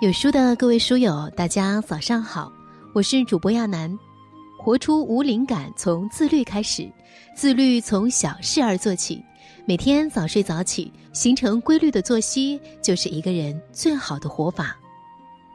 [0.00, 2.52] 有书的各位书友，大家早上好，
[2.92, 3.96] 我是主播亚楠。
[4.58, 6.90] 活出无灵感，从自律开始。
[7.36, 9.22] 自律从小事儿做起，
[9.66, 14.76] 每天早睡早起，形成规律的作息，就是一个人最好的活法。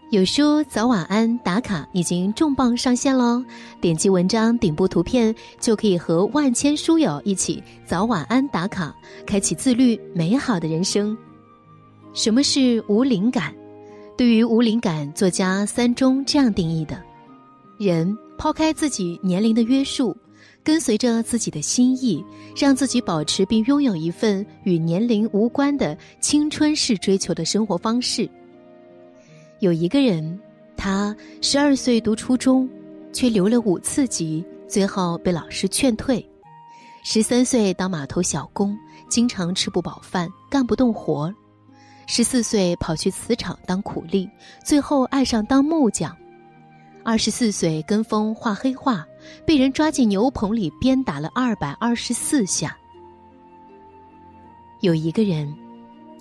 [0.10, 3.44] 有书早晚安打卡已经重磅上线喽！
[3.82, 8.96] 点击文章顶部图片，就可以和万千书友一起早晚安打卡，
[9.26, 11.18] 开启自律美好的人生。
[12.14, 13.54] 什么是无灵感？
[14.24, 16.98] 对于无灵感，作家三中这样定义的：
[17.78, 20.16] 人抛开自己年龄的约束，
[20.64, 22.24] 跟随着自己的心意，
[22.56, 28.30] 让自己保持并拥有一份与年龄无关的青春式追求的生活方式。
[29.60, 30.40] 有一个人，
[30.78, 32.70] 他十二岁读初中，
[33.12, 36.24] 却留了五次级，最后被老师劝退；
[37.04, 38.74] 十三岁当码头小工，
[39.10, 41.30] 经常吃不饱饭，干不动活。
[42.06, 44.30] 十四岁跑去瓷厂当苦力，
[44.64, 46.12] 最后爱上当木匠；
[47.04, 49.06] 二十四岁跟风画黑画，
[49.46, 52.78] 被人抓进牛棚里鞭打了二百二十四下。
[54.82, 55.52] 有一个人，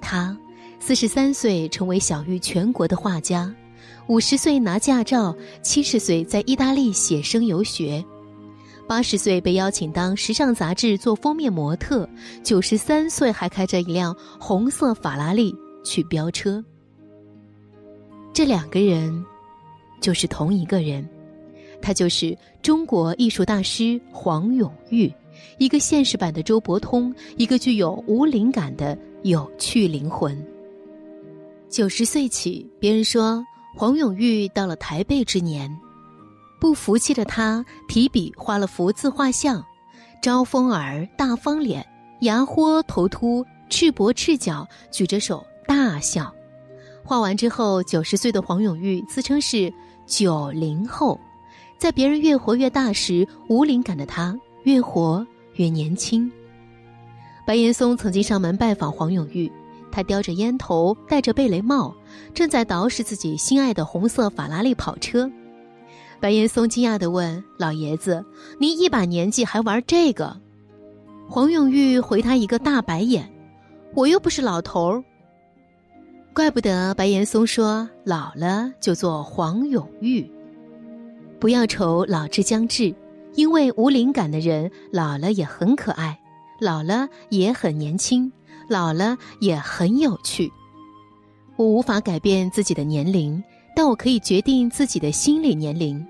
[0.01, 0.37] 他
[0.79, 3.53] 四十三岁成为享誉全国的画家，
[4.07, 8.03] 五十岁拿驾照，七十岁在意大利写生游学，
[8.89, 12.09] 八十岁被邀请当时尚杂志做封面模特，
[12.45, 15.53] 九十三岁还开着一辆红色法拉利。
[15.85, 16.65] 去飙车，
[18.33, 19.25] 这两个人
[20.01, 21.09] 就是同一个人，
[21.81, 25.13] 他就是中国艺术大师黄永玉，
[25.59, 30.37] 一个现实版的周伯通，一个具有无灵感的有趣灵魂。
[31.69, 33.45] 九十岁起，别人说
[33.77, 35.71] 黄永玉到了台背之年，
[36.61, 39.65] 不服气的他提笔画了福字画像，
[40.23, 41.85] 招风耳，大方脸，
[42.21, 45.45] 牙豁头秃，赤膊赤脚，举着手。
[45.73, 46.31] 大笑，
[47.03, 49.73] 画完之后，九十岁的黄永玉自称是
[50.07, 51.19] 九零后，
[51.79, 56.31] 在别人越活越大时，无灵感的他越活越年轻。
[57.47, 59.51] 白岩松曾经上门拜访黄永玉，
[59.91, 61.95] 他叼着烟头，戴着贝雷帽，
[62.35, 65.31] 正在捯饬自己心爱的红色法拉利跑车。
[66.21, 68.23] 白岩松惊讶地问：“老爷子，
[68.59, 70.39] 您一把年纪还玩这个？”
[71.31, 73.33] 黄永玉回他一个大白眼
[73.97, 75.03] ：“我又不是老头儿。”
[76.35, 80.27] 怪不得白岩松说：“老了就做黄永玉。”
[81.39, 82.95] 不要愁老之将至，
[83.35, 86.19] 因为无灵感的人老了也很可爱，
[86.59, 88.33] 老了也很年轻，
[88.67, 90.51] 老了也很有趣。
[91.57, 93.43] 我无法改变自己的年龄，
[93.77, 96.03] 但我可以决定自己的心理年龄。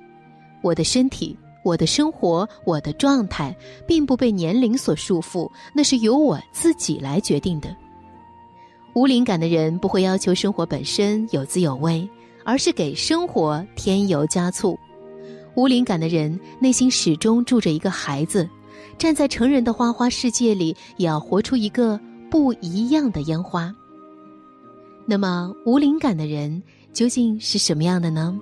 [0.62, 3.54] 我的身体、我的生活、我的状态，
[3.88, 7.76] 并不被年龄所束缚，那是由我自己来决定的。
[8.94, 12.06] 无灵感的人不会要求生活本身有滋有味，
[12.44, 14.78] 而是给生活添油加醋。
[15.54, 18.48] 无灵感的人内心始终住着一个孩子，
[18.98, 21.98] 站在成人的花花世界里，也要活出一个
[22.30, 23.74] 不一样的烟花。
[25.06, 28.38] 那么，无灵感的人究竟是什么样的呢？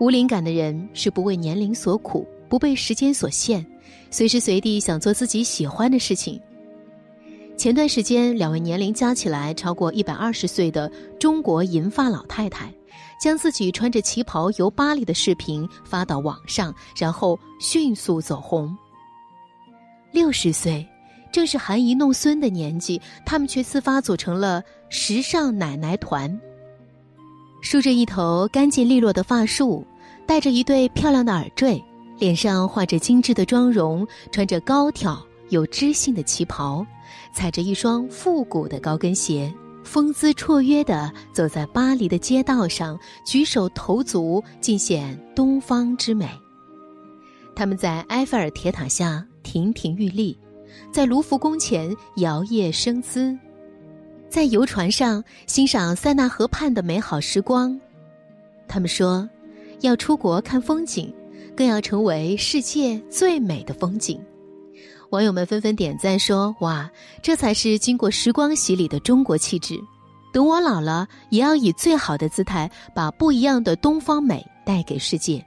[0.00, 3.64] 无灵感的人是不为年龄所苦，不被时间所限，
[4.10, 6.40] 随时随地想做自己喜欢的事情。
[7.56, 12.72] 前段时间，两位年龄加起来超过一百二十岁的中国银发老太太，
[13.18, 18.76] 将自己穿着旗袍游巴黎的视频发到网上，然后迅速走红。
[20.12, 20.86] 六十岁，
[21.32, 26.38] 正是含饴弄孙的年纪，他们却自发组成了时尚奶奶团。
[27.62, 29.86] 梳着一头干净利落的发束，
[30.26, 31.82] 戴着一对漂亮的耳坠，
[32.18, 36.84] 脸上画着精致的妆容，穿着高挑有知性的旗袍。
[37.32, 46.28] 踩着一双复古的高跟鞋，风姿绰约地走在巴黎的街道上，举手投足尽显东方之美。
[47.56, 50.36] 他们在埃菲尔铁塔下亭亭玉立，
[50.92, 53.36] 在卢浮宫前摇曳生姿，
[54.28, 57.78] 在游船上欣赏塞纳河畔的美好时光。
[58.66, 59.28] 他们说，
[59.80, 61.12] 要出国看风景，
[61.56, 64.20] 更要成为世界最美的风景。
[65.14, 66.90] 网友们纷纷点赞说：“哇，
[67.22, 69.80] 这才是经过时光洗礼的中国气质！
[70.32, 75.40] 等我老了，也要以最好的姿态，把不一样的东方美带给世界。”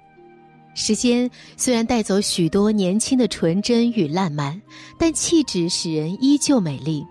[0.73, 4.61] 时间虽然带走许多年轻的纯真与烂漫，
[4.97, 7.05] 但气质使人依旧美丽。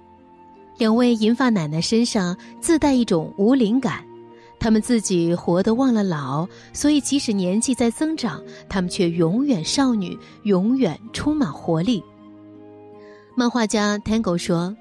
[0.79, 4.03] 两位银发奶奶身上自带一种无灵感，
[4.59, 12.03] 她们自己活得忘了老，所以即使年纪在增长，她们却永远少女，永远充满活力。
[13.39, 14.75] 漫画家 Tango 说：“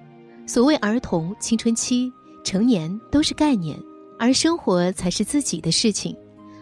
[0.48, 2.10] 所谓儿童、青春期、
[2.42, 3.78] 成年都是概念，
[4.18, 6.16] 而生活才是自己的事情，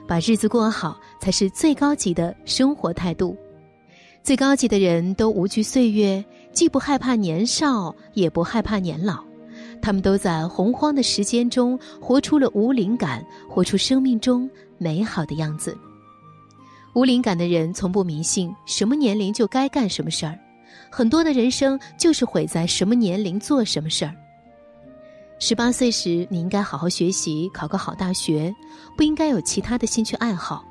[0.08, 3.38] 把日子过好才是最高级的生活态度。
[4.24, 9.24] 最高级的人都无惧岁月，既不害怕年少，也不害怕年老。
[9.80, 14.50] 他们都在洪荒的时间中活出了无灵感，活出生命中
[14.80, 15.78] 美好的样子。
[16.96, 20.40] 无灵感的人从不迷信什么年龄就该干什么事儿，
[20.96, 24.14] 很多的人生就是毁在什么年龄做什么事儿。
[25.40, 28.54] 十八岁时，你应该好好学习，考个好大学，
[28.96, 30.64] 不应该有其他的兴趣爱好。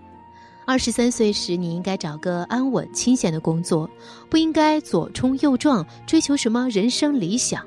[0.65, 3.91] 二十三岁时，你应该找个安稳清闲的工作，
[4.31, 7.67] 不应该左冲右撞，追求什么人生理想。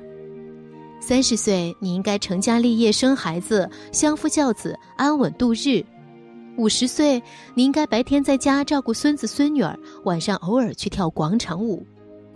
[0.98, 5.84] 三十岁，你应该成家立业，生孩子，相夫教子，安稳度日。
[6.56, 7.22] 五十岁，
[7.54, 11.86] 你应该白天在家照顾孙子孙女儿，晚上偶尔去跳广场舞。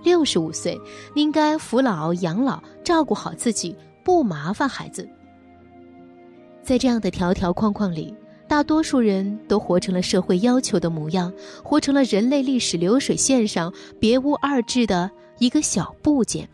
[0.02, 0.80] 六十五岁，
[1.14, 5.08] 应该扶老养老，照顾好自己，不麻烦孩子。
[6.62, 8.14] 在这样的条条框框里。
[8.48, 11.32] 大多数人都活成了社会要求的模样，
[11.62, 15.08] 活成了人类历史流水线上别无二致的
[15.38, 16.48] 一个小部件。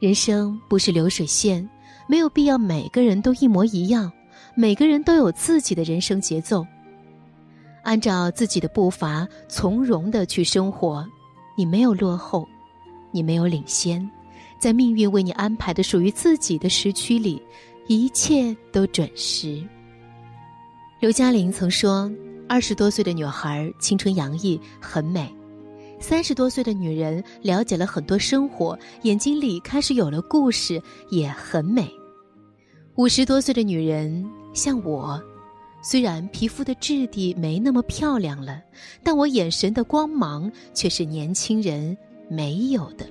[0.00, 1.70] 人生不是流水线，
[2.08, 4.10] 没有必要每个人都一模一样，
[4.56, 6.66] 每个人都有自己的人生节奏，
[7.84, 11.06] 按照自己的步伐从容的去生活。
[11.58, 12.48] 你没有落后，
[13.10, 14.08] 你没有领先，
[14.60, 17.42] 在命运为你安排的属于自己的时区里，
[17.88, 19.60] 一切都准时。
[21.00, 22.08] 刘嘉玲曾说
[22.48, 25.26] ：“二十多岁的女孩青春洋溢，很美；
[25.98, 31.88] 三十多岁的女人了解了很多生活，眼睛里开始有了故事，也很美；
[32.94, 34.24] 五十多岁的女人
[34.54, 35.20] 像我，
[35.90, 38.62] 虽然皮肤的质地没那么漂亮了，
[39.02, 41.96] 但我眼神的光芒却是年轻人
[42.28, 43.06] 没有的。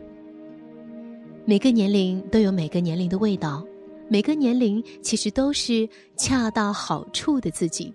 [1.43, 3.65] 每个年龄都有每个年龄的味道。”
[4.09, 7.91] 每个年龄其实都是恰到好处的自己。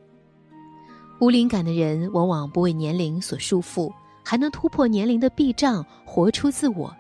[1.21, 3.89] 无灵感的人往往不为年龄所束缚，
[4.25, 6.93] 还能突破年龄的壁障，活出自我。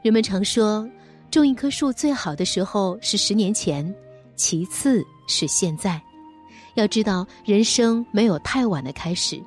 [0.00, 0.88] 人们常说，
[1.28, 3.92] 种一棵树最好的时候是十年前，
[4.36, 6.00] 其次是现在。
[6.74, 9.40] 要知道，人生没有太晚的开始。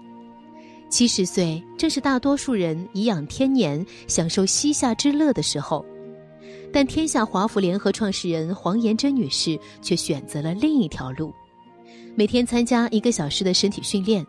[0.90, 5.86] 七十岁正是大多数人颐养天年、享受膝下之乐的时候。
[6.72, 11.34] 但天下华府联合创始人黄延珍女士却选择了另一条路，
[12.16, 14.26] 每天参加一个小时的身体训练，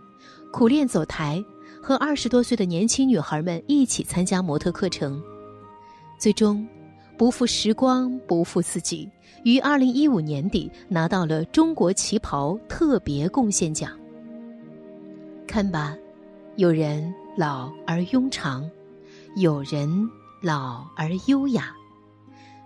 [0.53, 1.43] 苦练走台，
[1.83, 5.21] 和二十多岁的年轻女孩们一起参加模特课程，
[6.17, 6.67] 最终
[7.19, 9.11] 不负时光，不负自己，
[9.43, 13.91] 于二零一五年底拿到了中国旗袍特别贡献奖。
[15.45, 15.97] 看吧，
[16.55, 18.71] 有人老而庸长，
[19.35, 19.91] 有人
[20.41, 21.75] 老而优雅。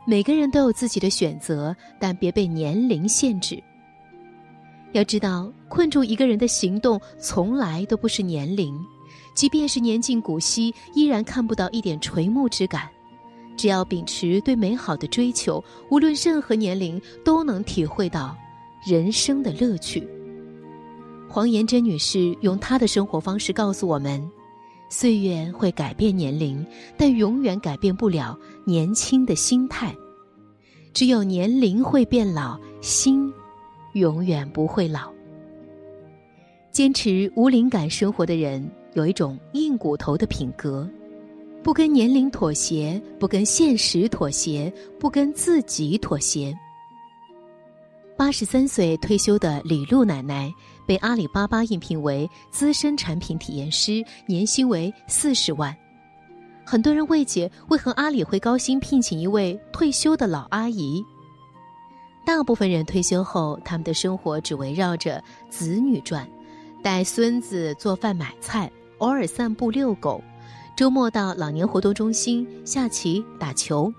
[0.06, 3.58] 每个人都有自己的选择，但别被年龄限制。
[4.92, 8.78] 要知道，困住一个人的行动从来都不是年龄，
[9.34, 12.86] 即便是年近古稀，依然看不到一点垂暮之感。
[13.56, 18.36] 只要秉持对美好的追求，无论任何年龄都能体会到
[18.86, 20.06] 人生的乐趣。
[21.28, 24.22] 黄延珍女士用她的生活方式告诉我们。
[24.88, 26.66] 岁月会改变年龄，
[26.98, 29.96] 但永远改变不了年轻的心态。
[30.92, 33.32] 只有年龄会变老，心
[33.94, 35.10] 永远不会老。
[36.70, 40.86] 坚持无灵感生活的人，有一种硬骨头的品格，
[41.62, 46.52] 不跟年龄妥协，不跟现实妥协，不跟自己妥协。
[48.16, 50.52] 八十三岁退休的李璐奶奶。
[50.84, 55.74] 被阿里巴巴应聘为资深产品体验师，年薪为四十万。
[56.66, 61.02] 很多人未解为何阿里会高薪聘请一位退休的老阿姨。
[62.26, 66.28] 大部分人退休后，他们的生活只围绕着子女转，
[66.82, 70.20] 带孙子做饭买菜，偶尔散步遛狗，
[70.76, 73.92] 周末到老年活动中心下棋打球。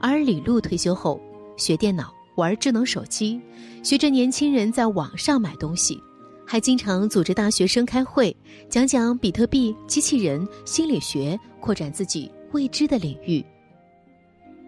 [0.00, 1.20] 而李璐退休后，
[1.56, 2.12] 学电脑。
[2.36, 3.40] 玩智能手机，
[3.82, 6.00] 学着年轻人在网上买东西，
[6.46, 8.32] 还经常组织大学生开会，
[8.68, 13.44] 讲讲比特币、机器人、心理学，扩展自己未知的领域。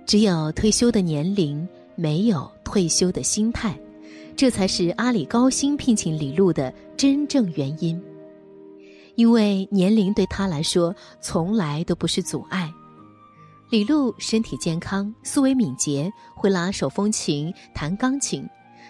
[0.04, 3.78] 只有退休的年龄，没有退休的心态，
[4.34, 8.02] 这才是阿里高薪聘请李璐的真正原因。
[9.14, 12.72] 因为年龄对他来说从来都不是阻碍。
[13.70, 18.44] 李璐身体健康，思维敏捷，会拉手风琴、弹钢琴。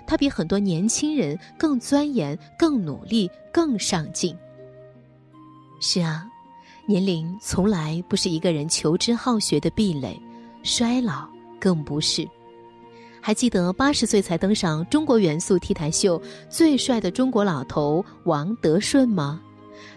[0.06, 4.34] 她比很多年轻人更钻研、更努力、更上进。
[5.80, 6.26] 是啊，
[6.86, 10.20] 年龄从来不是一个人求知好学的壁垒，
[10.62, 11.28] 衰老
[11.60, 12.26] 更不是。
[13.20, 19.42] 还记得八十岁才登上中国元素 T 台秀最帅的中国老头王德顺吗？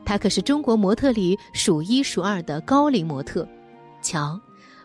[0.06, 3.48] 她可是中国模特里数一数二的高龄模特。
[4.02, 4.40] 瞧，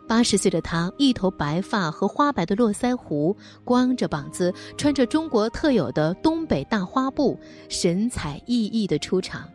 [0.07, 7.39] 八十岁的她，一头白发和花白的络腮胡，光着膀子，穿着中国特有的东北大花布，
[7.69, 9.49] 神采奕奕的出场，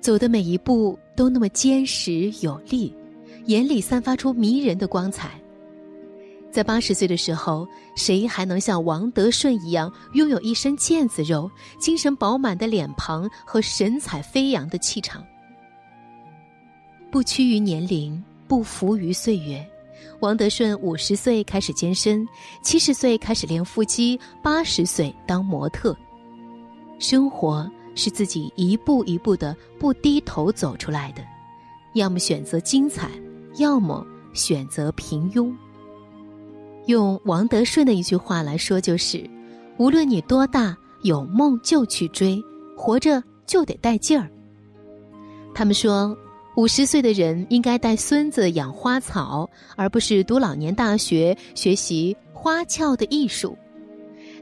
[0.00, 2.94] 走的每一步都那么坚实有力，
[3.46, 5.39] 眼里散发出迷人的光彩。
[6.52, 15.24] 在八十岁的时候，谁还能像王德顺一样拥有一身腱子肉、精神饱满的脸庞和神采飞扬的气场？
[17.10, 19.64] 不屈于年龄，不服于岁月，
[20.20, 22.26] 王德顺五十岁开始健身，
[22.62, 25.96] 七十岁开始练腹肌，八十岁当模特。
[26.98, 31.22] 生活是自己一步一步的不低头走出来的，
[31.94, 33.08] 要么选择精彩，
[33.56, 34.04] 要么
[34.34, 35.54] 选择平庸。
[36.90, 39.24] 用王德顺的一句话来说，就是：
[39.78, 42.42] 无论你多大，有梦就去追，
[42.76, 44.28] 活着就得带劲儿。
[45.54, 46.16] 他们说，
[46.56, 53.56] 五十岁的人应该带孙子养花草，而不是读老年大学学习花俏的艺术。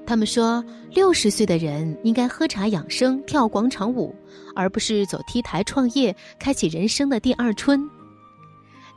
[0.06, 4.14] 他们说，六十岁的人应该喝茶养生、跳广场舞，
[4.54, 7.86] 而不是走 T 台创业，开启人生的第二春。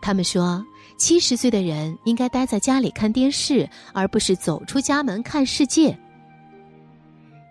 [0.02, 0.66] 他们说。
[1.02, 5.98] 七十岁的人应该待在家里看电视，而不是走出家门看世界。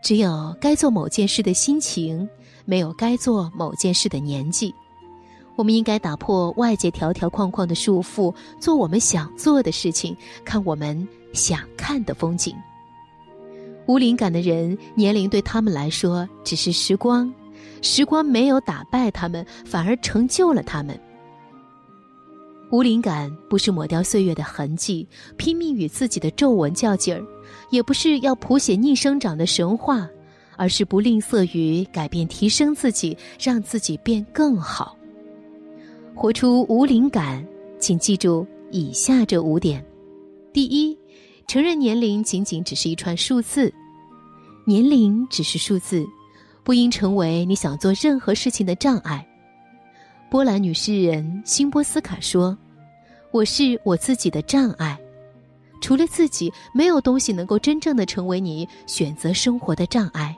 [0.04, 2.28] 只有该做某件事的心情，
[2.64, 4.72] 没有该做某件事的年纪。
[5.56, 12.54] 我们应该打破外界条条框框的束缚，做我们想做的事情，看我们想看的风景。
[13.86, 17.34] 无灵感的人，年龄对他们来说只是时光，
[17.82, 20.96] 时光没有打败他们，反而成就了他们。
[22.70, 27.20] 无灵感不是抹掉岁月的痕迹，拼命与自己的皱纹较劲儿，
[27.70, 30.08] 也不是要谱写逆生长的神话，
[30.56, 34.96] 而是不吝啬于改变、提升自己，让自己变更好。
[36.14, 37.44] 活出无灵感，
[37.80, 39.84] 请记住以下这五点：
[40.52, 40.96] 第一，
[41.48, 43.72] 承认年龄仅仅只是一串数字，
[44.64, 46.06] 年龄只是数字，
[46.62, 49.26] 不应成为你想做任何事情的障碍。
[50.30, 52.56] 波兰女诗人辛波斯卡说
[53.32, 54.96] ：“我是我自己的障碍，
[55.80, 60.36] 除了自己，没有东西能够真正的成为你选择生活的障碍。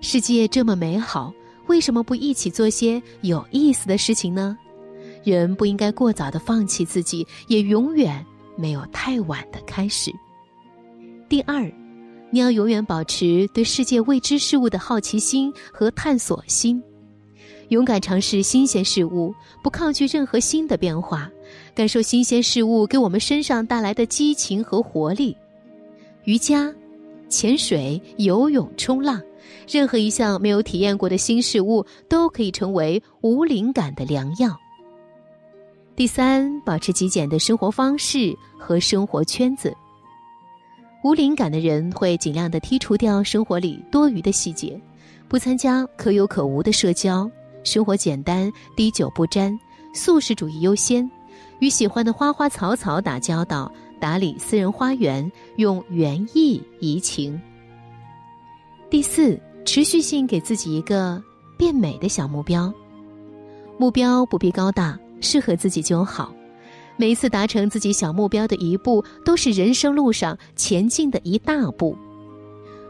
[0.00, 1.30] 世界这么美好，
[1.66, 4.56] 为什么不一起做些有意思的事情呢？
[5.22, 8.24] 人不应该过早的放弃自己，也永远
[8.56, 10.10] 没有太晚的开始。
[11.28, 11.70] 第二，
[12.30, 16.82] 你要永远保持对世界未知事物的好奇心和探索心。”
[17.72, 21.30] 勇敢尝试新鲜事物，不抗拒任何新的变化，
[21.74, 25.34] 感受新鲜事物给我们身上带来的激情和活力。
[26.24, 26.70] 瑜伽、
[27.30, 29.18] 潜水、游泳、冲浪，
[29.66, 34.54] 任何一项没有体验过的新事物都可以成为无灵感的良药。
[35.96, 39.74] 第三，保持极简的生活方式和生活圈子。
[41.02, 44.78] 无灵感的人会尽量的剔除掉生活里多余的细节，
[45.26, 47.30] 不参加可有可无的社交。
[47.64, 49.58] 生活简单，滴酒不沾，
[49.94, 51.08] 素食主义优先，
[51.60, 57.40] 与喜欢的花花草草打交道，打理私人花园，用园艺怡情。
[58.90, 61.22] 第四，持续性给自己一个
[61.56, 62.72] 变美的小目标，
[63.78, 66.34] 目标不必高大，适合自己就好。
[66.96, 71.96] 每一次达成自己小目标的一步，都是人生路上前进的一大步。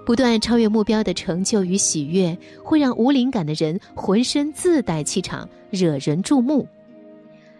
[0.05, 6.67] 不断超越目标的成就与喜悦，会让无灵感的人浑身自带气场，惹人注目。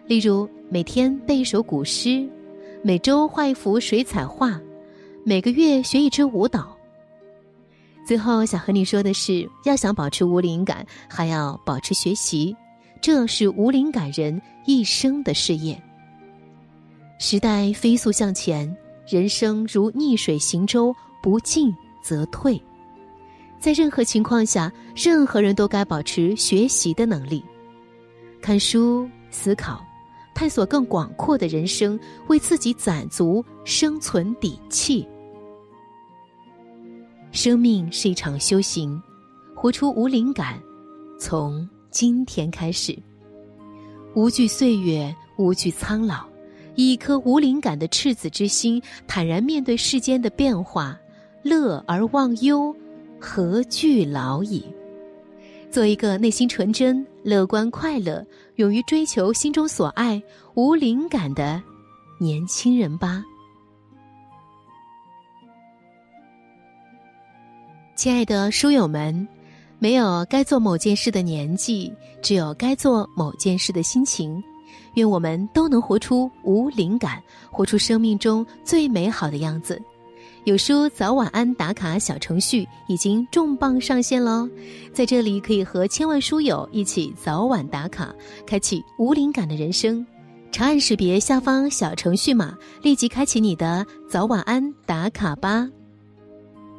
[0.07, 2.27] 例如，每天背一首古诗，
[2.81, 4.59] 每周画一幅水彩画，
[5.23, 6.75] 每个月学一支舞蹈。
[8.05, 12.53] 最后，想和你说的是，要想保持无灵感，还要保持学习，
[13.01, 15.81] 这是无灵感人一生的事业。
[17.19, 18.75] 时代飞速向前，
[19.07, 21.73] 人生如逆水行舟，不进。
[22.03, 22.61] 则退，
[23.59, 27.43] 在任何情况下，任何人都该保持学习的能力，
[28.41, 29.83] 看书、思考、
[30.35, 35.07] 探索更广阔的人生，为自己攒足生存底气。
[37.31, 39.01] 生命是一场修行，
[39.55, 40.61] 活出无灵感，
[41.17, 42.95] 从今天开始，
[44.13, 46.25] 无惧岁月，无惧苍老，
[46.75, 50.95] 以一颗无灵感的赤子之心，坦然面对世间的变化。
[51.43, 52.73] 乐而忘忧
[53.19, 54.63] 何惧老矣？
[55.69, 60.21] 做一个内心纯真乐观快乐勇于追求心中所爱
[60.53, 61.61] 无灵感的
[62.19, 63.23] 年轻人吧。
[67.95, 69.27] 亲爱的书友们
[69.79, 74.41] 没有该做某件事的年纪只有该做某件事的心情
[74.95, 77.21] 愿我们都能活出无灵感
[77.51, 79.81] 活出生命中最美好的样子。
[80.45, 84.49] 有书早晚安打卡小程序已经重磅上线喽，
[84.91, 88.13] 在这里可以和千万书友一起早晚打卡，
[88.45, 90.05] 开启无灵感的人生。
[90.51, 95.65] 长按识别下方小程序码，立即开启你的早晚安打卡吧。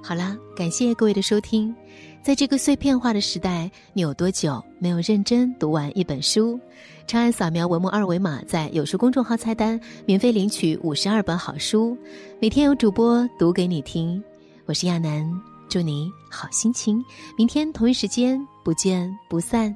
[0.06, 1.74] 好啦，感谢各位的收听。
[2.22, 6.60] 在这个碎片化的时代，你有多久没有认真读完一本书？
[7.06, 11.96] 长按扫描文末二维码，在有书公众号菜单免费领取五十二本好书，
[12.38, 14.22] 每天有主播读给你听。
[14.66, 15.26] 我是亚楠，
[15.70, 17.02] 祝你好心情。
[17.38, 19.74] 明天同一时间不见不散。